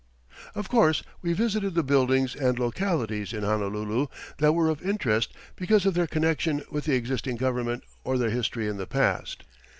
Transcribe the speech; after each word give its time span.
]Of 0.55 0.67
course 0.67 1.03
we 1.21 1.31
visited 1.33 1.75
the 1.75 1.83
buildings 1.83 2.33
and 2.35 2.57
localities 2.57 3.33
in 3.33 3.43
Honolulu 3.43 4.07
that 4.39 4.53
were 4.53 4.67
of 4.67 4.81
interest 4.83 5.31
because 5.55 5.85
of 5.85 5.93
their 5.93 6.07
connection 6.07 6.63
with 6.71 6.85
the 6.85 6.95
existing 6.95 7.35
government 7.35 7.83
or 8.03 8.17
their 8.17 8.31
history 8.31 8.67
in 8.67 8.77
the 8.77 8.87
past. 8.87 9.43